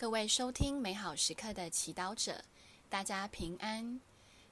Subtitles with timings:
[0.00, 2.44] 各位收听美好时刻的祈祷者，
[2.88, 4.00] 大家平安。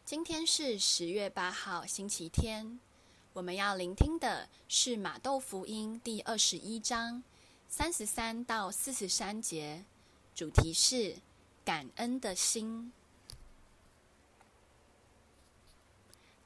[0.05, 2.81] 今天是十月八号，星期天。
[3.33, 7.23] 我们要聆听的是马窦福音第二十一章
[7.69, 9.85] 三十三到四十三节，
[10.35, 11.15] 主题是
[11.65, 12.93] 感恩的心。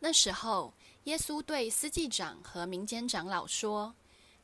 [0.01, 0.75] 那时候，
[1.05, 3.95] 耶稣对司祭长和民间长老说：“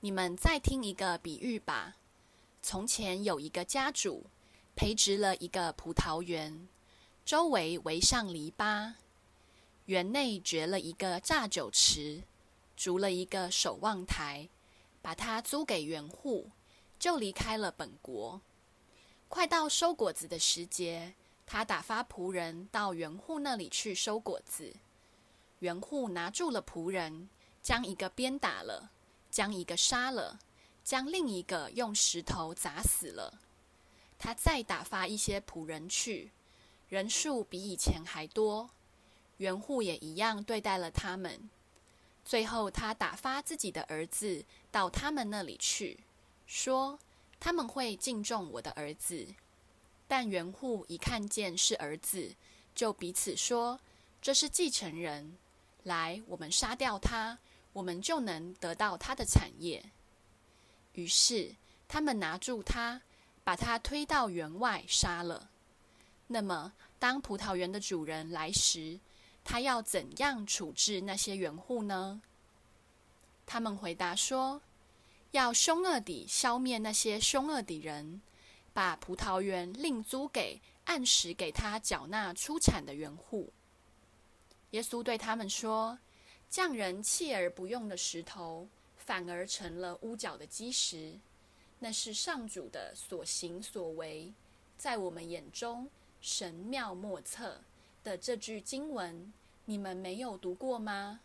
[0.01, 1.97] 你们再听一个比喻吧。
[2.63, 4.25] 从前有一个家主。”
[4.77, 6.69] 培植了一个葡萄园，
[7.25, 8.93] 周围围上篱笆，
[9.87, 12.23] 园内掘了一个榨酒池，
[12.77, 14.51] 筑了一个守望台，
[15.01, 16.51] 把它租给园户，
[16.99, 18.43] 就离开了本国。
[19.29, 21.15] 快到收果子的时节，
[21.47, 24.75] 他打发仆人到园户那里去收果子。
[25.61, 27.31] 园户拿住了仆人，
[27.63, 28.91] 将一个鞭打了，
[29.31, 30.39] 将一个杀了，
[30.85, 33.41] 将另一个用石头砸死了。
[34.19, 36.31] 他再打发一些仆人去，
[36.89, 38.71] 人数比以前还多，
[39.37, 41.51] 园户也一样对待了他们。
[42.25, 46.01] 最后，他打发自己的儿子到他们那里去，
[46.47, 46.99] 说
[47.39, 49.27] 他们会敬重我的儿子。
[50.09, 52.35] 但园户一看见是儿子，
[52.75, 53.79] 就彼此说
[54.23, 55.37] ：“这是继承人，
[55.85, 57.39] 来，我们杀掉他，
[57.73, 59.85] 我们就能得到他的产业。”
[60.95, 61.55] 于是
[61.87, 63.03] 他们拿住他。
[63.47, 65.51] 把他推到园外杀了。
[66.27, 68.99] 那么，当葡萄园的主人来时，
[69.45, 72.21] 他要怎样处置那些园户呢？
[73.47, 74.61] 他们回答说
[75.31, 78.21] ：“要凶恶地消灭那些凶恶的人，
[78.73, 83.53] 把葡萄园另租给按时给他缴纳出产的园户。”
[84.73, 85.97] 耶稣对他们说
[86.51, 91.17] ：“匠人弃而不用的石头，反而成了屋角的基石。”
[91.79, 94.33] 那是上主的所行所为，
[94.79, 95.89] 在我们眼中
[96.21, 97.61] 神妙莫测
[98.03, 99.33] 的这句经文，
[99.67, 101.21] 你们没有读过吗？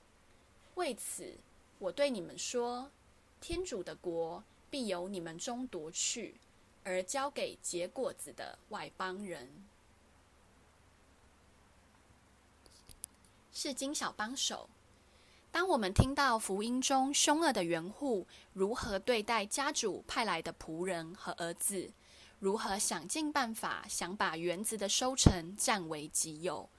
[0.75, 1.38] 为此，
[1.79, 2.91] 我对你们说，
[3.39, 6.35] 天主的国必由你们中夺去，
[6.83, 9.50] 而交给结果子的外邦人。
[13.53, 14.69] 是金小帮手。
[15.51, 21.91] 当我们听到福音中凶恶的园户如何对待家主派来的仆人和儿子，
[22.39, 26.69] 如何想尽办法想把园子的收成占为己有，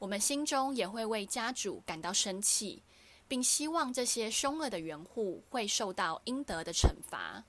[0.00, 2.82] 我们心中也会为家主感到生气，
[3.28, 7.44] 并希望这些凶恶的园户会受到应得的惩罚。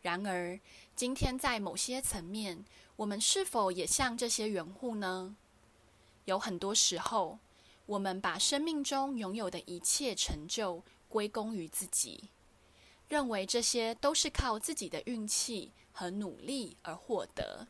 [0.00, 0.58] 然而，
[0.94, 2.64] 今天在某些层面，
[2.94, 5.34] 我们是否也像这些园户呢？
[6.26, 7.40] 有很多时候，
[7.90, 12.30] 我们把生命中拥有的一切成就归功于自己，
[13.08, 17.66] 认为这些都是靠自己的运气和努力而获得。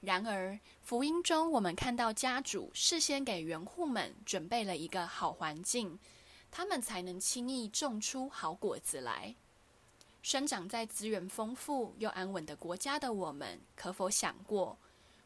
[0.00, 6.00] 然而，福音中我们看到家主事先给园户们准备了一个好环境，
[6.50, 9.36] 他们才能轻易种出好果子来。
[10.20, 14.76] 生长在资源丰富又安稳的国家的我们，可否想过，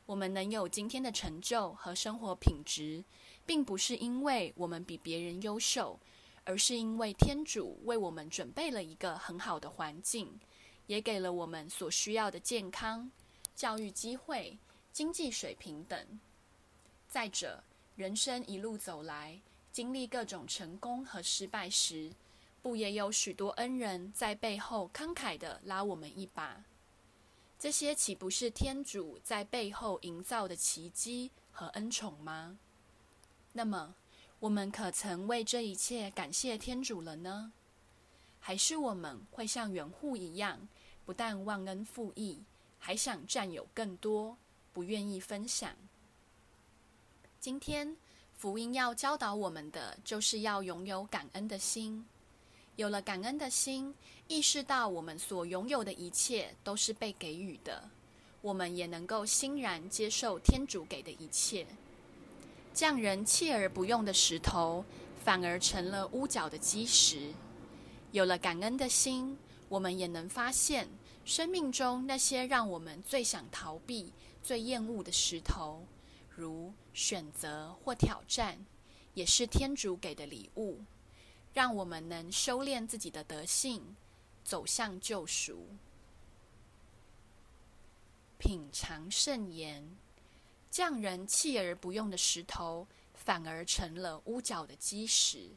[0.05, 3.03] 我们能有今天的成就和生活品质，
[3.49, 5.99] 并不是因为我们比别人优秀，
[6.45, 10.39] 而是因为天主为我们准备了一个很好的环境，
[10.87, 13.11] 也给了我们所需要的健康、
[13.55, 14.59] 教育机会、
[14.93, 16.21] 经济水平等。
[17.09, 17.65] 再者，
[17.97, 19.41] 人生一路走来，
[19.73, 22.13] 经历各种成功和失败时，
[22.61, 26.63] 不也有许多恩人在背后慷慨地拉我们一把？
[27.59, 32.59] 这些岂不是天主在背后营造的奇迹和恩宠吗？
[33.59, 33.93] 那么，
[34.39, 37.51] 我们可曾为这一切感谢天主了呢？
[38.39, 40.69] 还是我们会像原户一样，
[41.05, 42.39] 不但忘恩负义，
[42.79, 44.37] 还想占有更多，
[44.73, 45.75] 不愿意分享？
[47.41, 47.97] 今天
[48.33, 52.07] 福音要教导我们的，就是要拥有感恩的心。
[52.77, 53.93] 有了感恩的心，
[54.29, 57.91] 意识到我们所拥有的一切都是被给予的，
[58.41, 61.67] 我们也能够欣然接受天主给的一切。
[62.79, 64.85] 匠人弃而不用的石头，
[65.25, 67.35] 反而成了屋角的基石。
[68.13, 69.37] 有了感恩的心，
[69.69, 70.89] 我们也能发现
[71.25, 74.13] 生命中那些让我们最想逃避、
[74.45, 75.85] 最厌恶的石头，
[76.29, 78.57] 如选择或挑战，
[79.13, 80.79] 也是天主给的礼物，
[81.53, 83.97] 让我们能修炼自己的德性，
[84.45, 85.67] 走向救赎。
[88.39, 89.99] 品尝圣言。
[90.71, 95.51] 匠人弃而不用的石头，反而成了屋角的基石。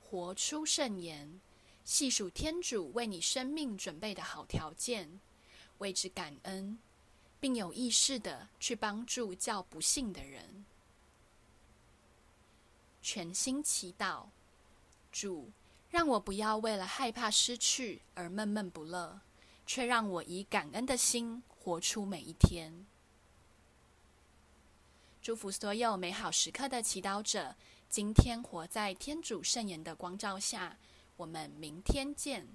[0.00, 1.40] 活出圣言，
[1.84, 5.20] 细数天主为你生命准备的好条件，
[5.78, 6.78] 为之感恩，
[7.38, 10.64] 并有意识地去帮助较不幸的人。
[13.00, 14.26] 全心祈祷，
[15.10, 15.50] 主，
[15.88, 19.20] 让我不要为了害怕失去而闷闷不乐，
[19.64, 22.86] 却让我以感恩的心活出每一天。
[25.20, 27.54] 祝福所有美好时刻的祈祷者，
[27.90, 30.78] 今天活在天主圣言的光照下。
[31.18, 32.48] 我们明天见。